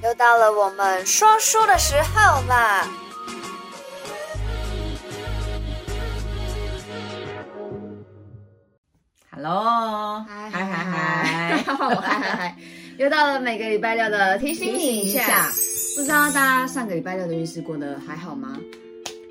[0.00, 2.86] 又到了我们说书的时候啦
[9.32, 12.56] ！Hello，嗨嗨嗨，我嗨嗨 嗨，
[12.96, 15.50] 又到了每个礼拜六的提醒你一下，
[15.96, 18.56] 不知道大家上个礼拜六的运势过得还好吗？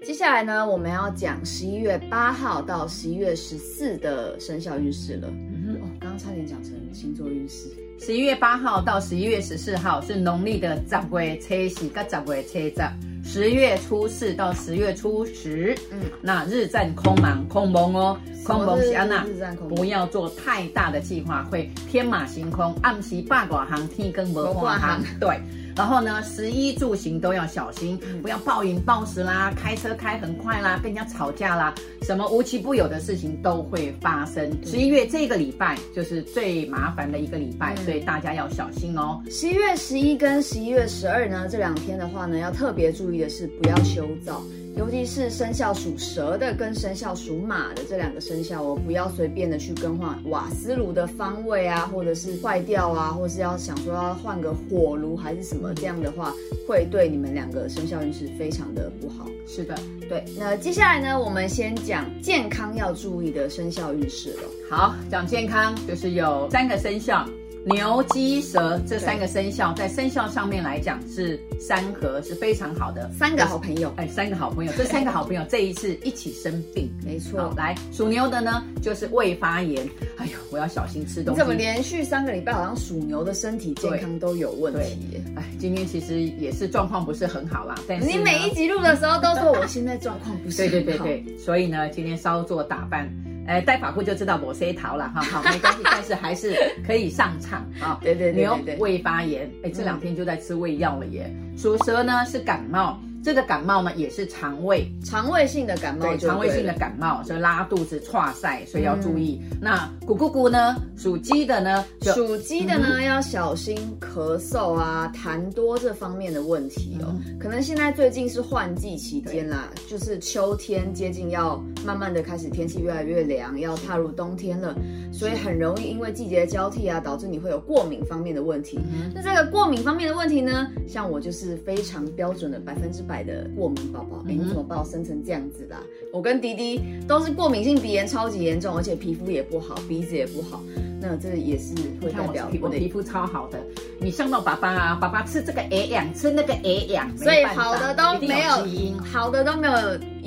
[0.06, 5.30] 接下来呢，我们要讲十一月八号到十一月十四的生肖运势了。
[5.30, 7.70] 嗯哼，哦，刚刚差点讲成星座运势。
[8.00, 19.26] 十一月八号到十一月十四号是农历的十月初四跟十月初十，十月初四到十月初十，嗯，那日占空忙，空蒙哦，空蒙是安娜，
[19.68, 25.42] 不要做太大的计划，会天马行空，暗时八卦行，天更无半行，对。
[25.78, 34.52] 然后呢，食衣住行都要小心，不要暴饮暴食啦，开车开很快啦，跟人家吵架啦，什么无奇不有的事情都会发生。
[34.66, 39.22] 十一月这个礼拜就是最麻烦的一个礼拜，所以大家要小心哦。
[39.30, 44.42] 十一月十一跟十一月十二呢，这两天的话呢，要特别注意的是不要修造。
[44.78, 56.32] 尤其是生肖属蛇的跟生肖属马的这两个生肖，我不要随便的去更换瓦斯炉的方位啊，或者是坏掉啊，或是要想说要换个火炉还是什么，这样的话
[56.68, 59.28] 会对你们两个生肖运势非常的不好。
[59.48, 59.76] 是的，
[60.08, 60.24] 对。
[60.38, 64.44] 那接下来呢，我们先讲健康要注意的生肖运势了。
[64.70, 67.28] 好，讲健康就是有三个生肖。
[67.68, 73.92] 牛、鸡、蛇这三个生肖，在生肖上面来讲是三合，是非常好的三个好朋友。
[73.98, 77.54] 哎，三个好朋友， 这三个好朋友这一次一起生病，没错。
[77.58, 79.86] 来，属牛的呢，就是胃发炎。
[80.16, 81.42] 哎呦，我要小心吃东西。
[81.42, 85.22] 你怎么连续三个礼拜好像属牛的身体健康都有问题？
[85.36, 87.76] 哎，今天其实也是状况不是很好啦。
[87.86, 90.72] 但是你每一集录的时候都说我现在状况不是很好。
[90.72, 93.14] 对对对对，所以呢，今天稍作打扮。
[93.48, 96.54] 哎，戴发箍就知道我谁逃了哈， 好，没关系，但是还是
[96.86, 97.98] 可以上场啊。
[98.04, 101.34] 对对对，牛胃发炎，哎，这两天就在吃胃药了耶。
[101.58, 103.02] 属蛇呢是感冒。
[103.24, 104.90] 这个感冒呢，也是肠胃。
[105.04, 109.42] 肠胃性的感冒，对，肠胃性的感冒，所以拉肚子、岔塞，所以要注意。
[109.52, 117.16] 嗯、那咕咕咕呢，属鸡的呢，属鸡的呢、嗯、要小心咳嗽啊、痰多这方面的问题哦。
[117.26, 124.76] 嗯、可能现在最近是换季期间啦，就是秋天接近，要慢慢的开始天气越来越凉，要踏入冬天了，
[125.12, 128.80] 所以很容易因为季节交替啊，导致你会有过敏方面的问题。
[128.94, 133.18] 嗯、那这个过敏方面的问题呢，像我就是非常标准的百分之百。
[133.28, 135.82] 的过敏宝宝，哎，你怎么把我生成这样子啦？
[136.14, 140.64] 我跟迪迪都是过敏性鼻炎，超级严重，而且皮肤也不好，鼻子也不好。
[141.02, 143.60] 那这也是会代表我的皮肤超好的。
[144.00, 149.74] 你像到爸爸啊，爸爸吃这个营养，吃那个营养，所以好的都没有，好的都没有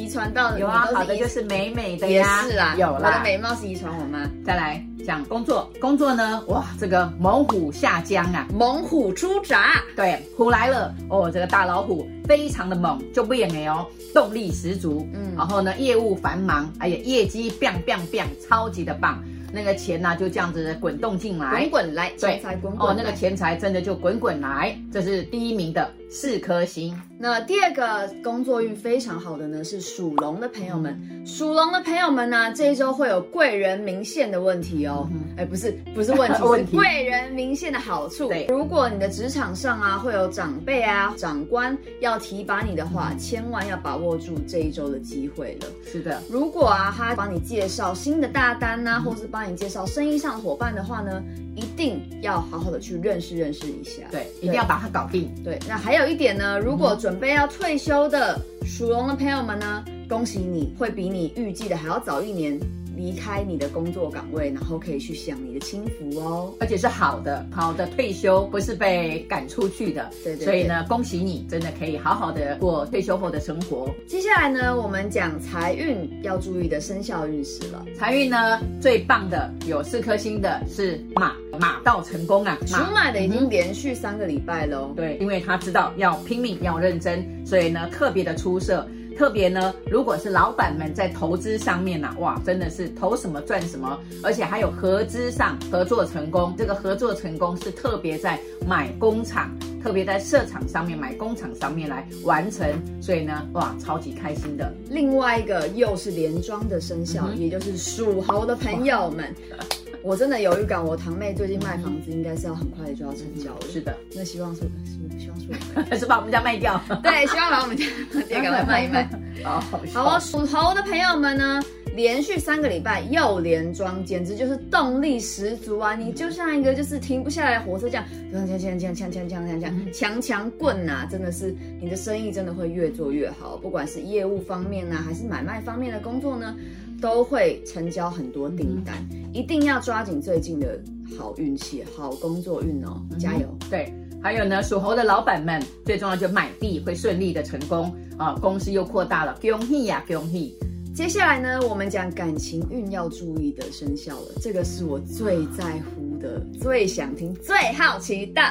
[0.00, 0.56] 遗传到。
[0.58, 3.08] 有啊，好的就是美美的呀，也是啊，有啦。
[3.08, 4.30] 我的美貌是遗传我吗？
[4.44, 4.84] 再来。
[5.02, 6.44] 讲工作，工作呢？
[6.48, 19.24] 哇，这个猛虎下江啊，猛虎出闸，对，虎来了哦，这个大老虎非常的猛，就不演了哦，动力十足，嗯，然后呢，业务繁忙，哎呀，业绩 biang biang biang，超级的棒。
[19.52, 26.94] 那个钱呢、啊，就这样子滚动进来，滚滚来，钱财滚滚哦，那个钱财真的就滚滚来，这是第一名的四颗星。
[27.18, 30.98] 那第二个工作运非常好的呢，是属龙的朋友们。
[31.26, 35.08] 属龙的朋友们呢、啊，这一周会有贵人明线的问题哦。
[35.36, 38.28] 哎、嗯，不是，不是问题， 问题是贵人明线的好处。
[38.28, 45.68] 对，如果你的职场上啊，会有长辈啊、长官要提拔你的话，千万要把握住这一周的机会了。
[45.84, 51.22] 是的，如果啊，他帮你介绍新的大单呐、啊，或是帮帮你介绍生意上的伙伴的话呢，
[51.56, 54.02] 一定要好好的去认识认识一下。
[54.10, 55.32] 对，对一定要把它搞定。
[55.42, 62.58] 对，那还有一点呢，如果准备要退休的属龙的朋友们呢，恭喜你会比你预计的还要早一年。
[62.96, 70.10] 离开你的工作岗位，然后可以去享你的清福哦，而且是好的，好的退休，不是被赶出去的。
[70.22, 70.44] 对，对对。
[70.44, 73.88] 所以呢，恭喜你，真的可以好好的过退休后的生活。
[74.06, 77.82] 接下来呢，我们讲财运要注意的生肖运势了。
[77.96, 82.56] 财运呢，最棒的有四颗星的是马，马到成功啊！
[82.66, 84.92] 属马的已经连续三个礼拜喽。
[84.96, 88.86] 对，因为他知道要拼命，要认真，所以呢，特别的出色。
[89.18, 96.54] 特别呢，如果是老板们在投资上面呢、啊，哇，真的是投什么赚什么，而且还有合资上合作成功。
[96.56, 102.66] 这个合作成功是特别在买工厂，特别在设厂上面买工厂上面来完成，
[103.02, 104.72] 所以呢，哇，超级开心的。
[104.88, 109.34] 另外一个又是连庄的生肖，嗯、也就是属猴的朋友们。
[110.02, 113.60] 我真的有预感，我堂妹最近卖房子，应该是要很快就要成交了。
[113.70, 115.46] 是的，那希望是，是希望是，
[115.90, 116.80] 还 是把我们家卖掉。
[117.02, 117.84] 对，希望把我们家
[118.28, 119.08] 也 赶快卖 一卖。
[119.44, 119.60] 好，
[119.92, 121.60] 好，属猴的朋友们呢，
[121.94, 125.94] 连续三个礼拜又连庄，简直就是动力十足啊！
[125.94, 131.06] 你就像一个就是停不下来的火车这样，锵锵锵锵锵锵锵锵锵，强强棍呐！
[131.10, 136.54] 真的是你的生意真的会越做越好，不管是业务方面呢、啊，还是买卖方面的工作呢，
[137.00, 138.94] 都会成交很多订单。
[139.32, 140.78] 一定要抓紧最近的
[141.18, 143.00] 好运气、好工作运哦！
[143.18, 143.48] 加油！
[143.68, 143.92] 对。
[144.22, 150.54] 还有呢，属猴的老板们，最重要就买地会顺利的成功啊，公司又扩大了，恭喜呀，恭喜！
[151.00, 158.42] 接下来呢，我们讲感情运要注意的生肖了，这个是我最在乎的、最想听、最好奇的，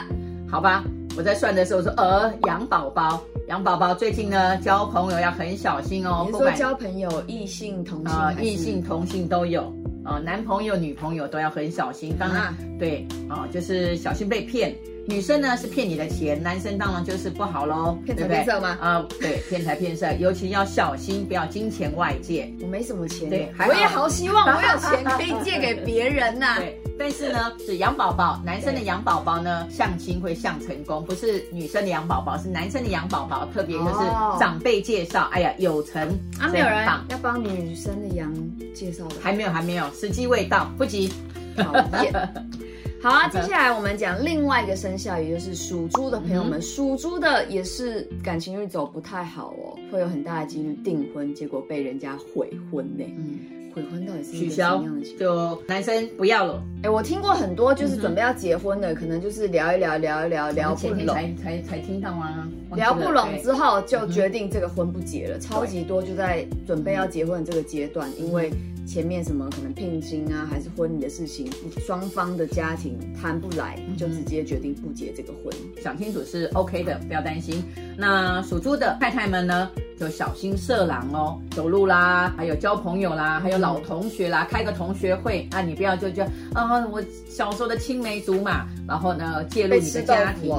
[0.50, 0.84] 好吧？
[1.16, 6.24] 我在算的时候说，呃，羊宝宝，羊宝宝最近呢，交朋友要很小心哦。
[6.26, 9.72] 你说交朋友，异性同性啊，异性同性都有
[10.10, 12.16] 啊，男朋友、女朋友都要很小心。
[12.18, 14.76] 当然，对啊，就是小心被骗。
[15.08, 18.78] 女生呢是骗你的钱，男生当然就是不好喽，骗财骗色吗？
[18.82, 22.52] 啊，对，骗财骗色，尤其要小心，不要金钱外借。
[22.62, 26.56] 我没什么钱，对，我也好希望我有钱可以借给别人呐。
[26.62, 34.06] 对，但是呢，是羊宝宝，男生的羊宝宝呢，相亲会相成功，不是女生的羊宝宝，是男生的羊宝宝，特别就是
[34.38, 36.08] 长辈介绍，哎呀，有成
[36.38, 38.32] 啊，没有人要帮女生的羊
[38.76, 41.10] 介绍的，还没有，还没有，时机未到，不急，
[41.56, 41.74] 讨
[42.04, 42.14] 厌。
[43.02, 46.62] 好啊， 接下来我们讲另外一个生肖，也就是属猪的朋友们。
[46.62, 53.06] 属猪的也是感情运走不太好哦，会有很大的几率订婚，结果被人家悔婚呢。
[53.08, 53.40] 嗯，
[53.74, 54.84] 悔婚到底是取消？
[55.20, 56.64] 就男生不要了。
[56.84, 62.48] 哎，我听过很多，就是准备要结婚的，可能就是聊一聊，聊一聊，聊不拢，才才才听到啊？
[62.76, 68.52] 聊不拢之后就决定这个婚不结了，超级多，就在准备要结婚的这个阶段，因为。
[68.88, 75.54] 前面什么可能聘金啊，还是婚礼的事情，双方的家庭谈不来，就直接决定不结这个婚。
[75.80, 77.64] 想清楚是 OK 的，不要担心。
[77.96, 79.70] 那属猪的太太们呢，
[80.00, 86.24] 就小心色狼哦，走路啦，还有交朋友啦，还有老同学啦，开个同学会啊，你不要就就
[86.54, 90.56] 啊，我小时候的青梅竹马，然后呢介入你的家庭。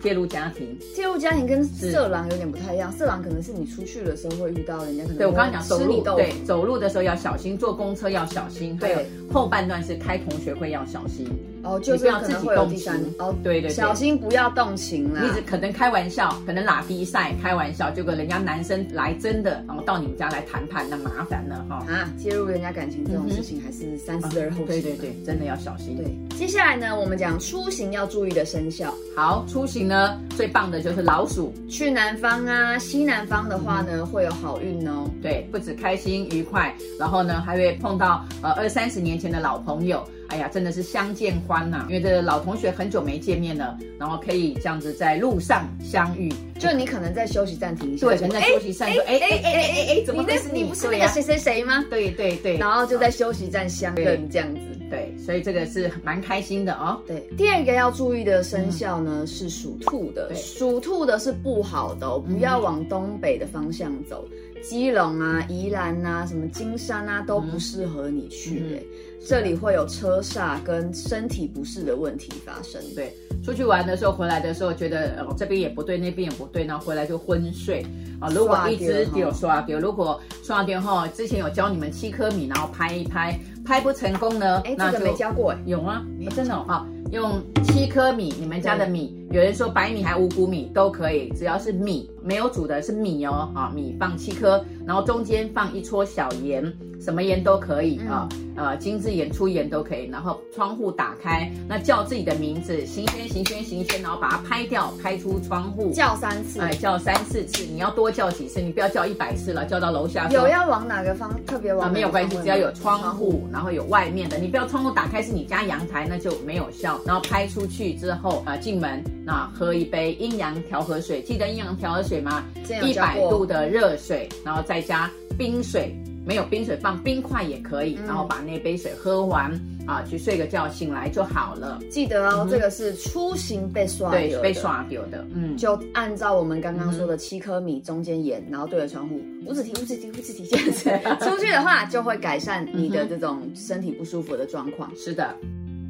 [0.00, 2.92] 介入家庭，介入家庭跟色狼有点不太一样。
[2.92, 8.76] 色狼可能是你出去的时候会遇到人家，可能对我刚刚讲走路，对走路的时候要小心，坐公车要小心。
[8.76, 11.26] 对，后半段是开同学会要小心。
[11.68, 13.14] 哦，就是要自己动情。
[13.18, 15.20] 哦，对对，小心不要动情啦。
[15.22, 21.84] 你只可能开玩笑，可能拉低赛开玩笑，就跟人家男生来真的，然后到你们家来谈判，那麻烦了哈。
[21.88, 24.66] 啊，介入人家感情这种事情还是三思而后行。
[24.66, 25.96] 对对对，真的要小心。
[25.96, 28.92] 对，接下来呢，我们讲出行要注意的生肖。
[29.14, 30.18] 好，出行呢。
[30.36, 35.10] 最棒的就是老鼠，去南方啊，西南方的话呢，嗯、会有好运哦。
[35.20, 40.06] 对，不止开心愉快，然后呢，还会碰到呃二三十年前的老朋友。
[40.28, 41.86] 哎呀，真的是相见欢呐、啊！
[41.88, 46.32] 因为这个老同学很久没见面了，然后可以这样子在路上相遇。
[46.58, 50.62] 就你可能在休息站停一下，对，可能在休息站说，哎哎哎哎哎哎，怎么会是你？
[50.62, 51.84] 你不是那个谁谁谁吗？
[51.88, 54.60] 对对对，然后就在休息站相认这样子。
[54.90, 57.00] 对，所以这个是蛮开心的哦。
[57.06, 64.26] 对，第二个要注意的生肖呢、嗯、是属兔的，属兔的是不好的哦，不要往东北的方向走。
[64.60, 68.76] 基隆啊、宜兰啊、什么金山啊，都不适合你去、欸。
[68.76, 68.86] 哎、嗯，
[69.26, 72.80] 这里会有车煞跟身体不适的问题发生。
[72.94, 73.12] 对，
[73.44, 77.84] 出去玩的时候，回来的时候觉得哦这边也不对，那边也不对，然后回来就昏睡
[78.20, 78.28] 啊。
[78.30, 84.60] 如果一直有刷掉，如果刷掉后，之前有教你们七颗米，然后拍一拍，拍不成功呢？
[84.64, 86.04] 哎，这个没教过哎，有吗？
[86.34, 86.86] 真的啊。
[87.10, 96.64] 用七颗米，你们家的米，有人说白米还五谷米都可以，只要是米，没有煮的是米哦，啊，米放七颗，然后中间放一撮小盐，
[96.98, 110.26] 什么盐都可以啊，呃，精致盐、粗盐都可以，然后窗户打开，那叫自己的名字，行轩、行轩、行轩，然后把它拍掉，拍出窗户，叫三次，哎，叫三四次，你要多叫几次，你不要叫一百次了，叫到楼下。
[110.30, 111.90] 有要往哪个方，特别往？
[111.90, 116.98] 啊，没有关系，只要有窗户，然后有外面的，你不要窗户打开是你家阳台，那就没有效。
[117.04, 122.42] 然后拍出去之后啊，进门那喝一杯阴阳调和水，记得阴阳调和水吗？
[122.82, 125.94] 一百度的热水，然后再加冰水，
[126.24, 129.52] 没有冰水放冰块也可以，然后把那杯水喝完
[129.86, 131.78] 啊，去睡个觉，醒来就好了。
[131.90, 144.90] 记得哦，这个是出行被刷对，被刷掉的，嗯，就按照我们刚刚说的七颗米，中间盐，然后对着窗户，五子提，五子提，五子提这样子， 出去的话就会改善你的这种身体不舒服的状况。
[144.96, 145.36] 是的。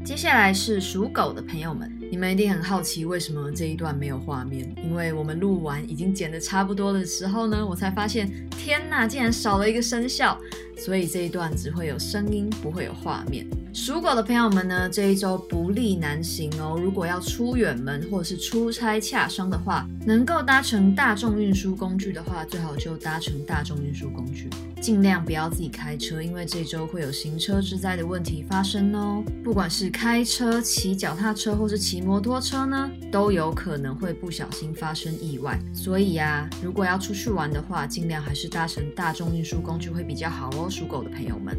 [0.05, 4.67] 接下来是属狗的朋友们，你们一定很好奇为什么这一段没有画面？
[4.83, 10.39] 因为我们录完已经剪得差不多的时候呢，我才发现，天哪，竟然少了一个生肖，
[10.77, 13.47] 所以这一段只会有声音，不会有画面。
[13.75, 16.81] 属狗的朋友们呢，这一周不利难行哦。
[16.83, 24.49] 如果要出远门或者是出差洽商的话，能够搭乘大众运输工具的话，最好就搭乘大众运输工具。
[24.81, 29.23] 尽量不要自己开车，因为这周会有行车之灾的问题发生哦。
[29.45, 35.59] 不管是开车、骑脚踏车或是骑摩托车呢，都有可能会不小心发生意外。
[35.75, 41.57] 所以呀，如果要出去玩的话，尽量还是搭乘大众运输工具会比较好哦，属狗的朋友们。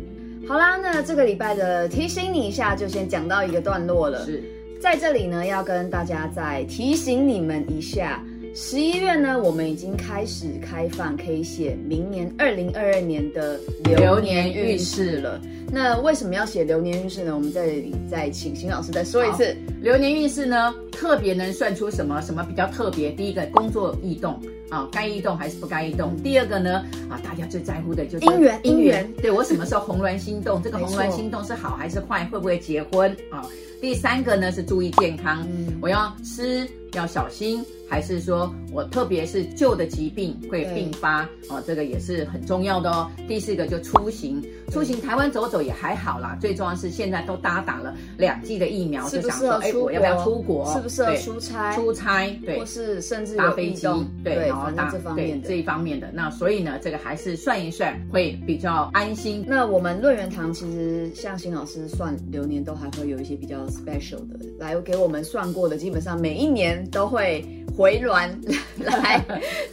[0.48, 4.26] 好啦，那这个礼拜的提醒你一下，就先讲到一个段落了。
[4.26, 4.44] 是，
[4.82, 8.24] 在这里呢，要跟大家再提醒你们一下。
[8.56, 15.40] 十一月呢，我们已经开始开放可以写明年二零二二年的流年运势了。
[15.72, 17.36] 那为什么要写流年运势呢？
[17.36, 19.56] 我们在这里再请邢老师再说一次。
[19.82, 22.20] 流年运势呢，特别能算出什么？
[22.22, 23.12] 什么比较特别？
[23.12, 26.18] 第一个，工作异动啊，该异动还是不该异动？
[26.24, 29.08] 第二个呢，啊，大家最在乎的就是姻缘，姻缘。
[29.22, 30.62] 对，我什么时候红鸾心动？
[30.64, 32.26] 这个红鸾心动是好还是坏？
[32.26, 33.46] 会不会结婚啊？
[33.80, 37.64] 第三个呢是注意健康，嗯，我要吃要小心。
[37.92, 43.10] 还是说我特别是旧的疾病会并发哦，这个也是很重要的哦。
[43.28, 44.40] 第四个就出行，
[44.72, 46.38] 出行台湾走走也还好啦。
[46.40, 50.72] 最重要是现在都搭打了两剂的疫苗，就想说哎，我要不要出国？
[50.74, 51.76] 是不适合出差？
[51.76, 53.88] 出差对，或是甚至搭飞机
[54.24, 56.10] 对，然后搭这方面的这一方面的。
[56.14, 59.46] 那所以呢，这个还是算一算会比较安心。
[59.48, 67.46] 那我们论元堂其实像邢老师算流年都还会有一些比较 special 的来给我们算过的，基本上每一年都会。
[67.80, 68.30] 回銮
[68.84, 69.24] 来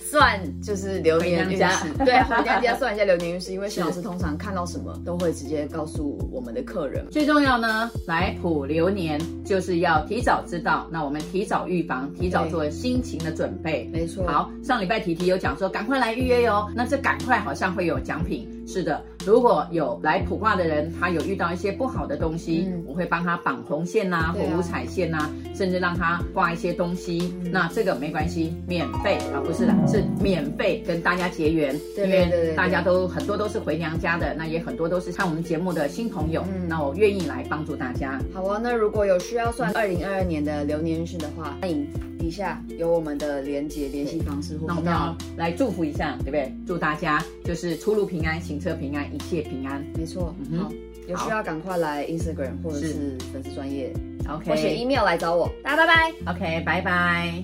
[0.01, 1.93] 算，就是流年运势。
[2.07, 7.05] 对，回娘家算一下流年运势，因为徐老师通常看到什么都会直接告诉我们的客人。
[7.11, 13.91] 最重要呢，来普流年就是要提早知道，那我们提早预防，提早做心情的准备。
[13.93, 14.25] 没错。
[14.29, 16.71] 好，上礼拜提提有讲说，赶快来预约哟。
[16.77, 18.49] 那这赶快好像会有奖品。
[18.67, 27.33] 是的，如果有来卜卦的人，他有遇到一些不好的东西，嗯、我会帮他绑红线呐、啊，或五彩线呐、啊，甚至让他挂一些东西。
[27.45, 31.79] 嗯、那这个没关系，免费啊，不是的，是免费跟大家结缘。
[31.95, 36.45] 对，因为大家都很多都是回娘家的，那也很多都是看我们节目的新朋友。
[36.53, 38.21] 嗯，那我愿意来帮助大家。
[38.35, 41.87] 好啊，那如果有需要算二零二二年的流年运势的话，欢迎
[42.19, 46.53] 底下有我们的连接联系方式，那我们要来祝福一下，对不对？
[46.67, 49.85] 祝大家就是出入平安，行车平安，一切平安。
[49.95, 50.71] 没错，嗯，好，
[51.09, 53.93] 有需要赶快来 Instagram 或者是粉丝专业
[54.29, 55.49] ，OK，或写 email 来找我。
[55.63, 57.43] 大家拜拜，OK，拜拜。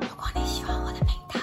[0.00, 1.40] 如果你喜欢我的频道，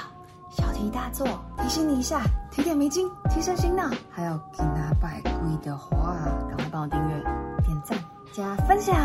[0.51, 1.25] 小题大做，
[1.61, 2.21] 提醒你一下，
[2.51, 3.89] 提点迷津，提升心脑。
[4.11, 5.31] 还有给他拜跪
[5.63, 6.15] 的话，
[6.49, 7.23] 赶快帮我订阅、
[7.63, 7.97] 点赞、
[8.31, 8.95] 加分享，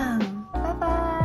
[0.52, 1.19] 拜拜。